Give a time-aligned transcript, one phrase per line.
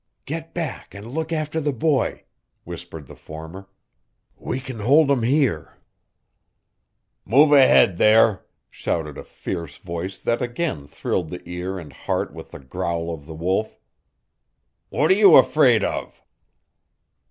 [0.25, 2.23] "Get back and look after the boy,"
[2.63, 3.69] whispered the former.
[4.35, 5.77] "We can hold 'em here."
[7.23, 12.49] "Move ahead there!" shouted a fierce voice that again thrilled the ear and heart with
[12.49, 13.77] the growl of the Wolf.
[14.89, 16.23] "What are you afraid of?"